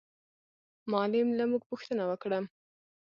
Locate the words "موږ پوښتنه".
1.51-2.03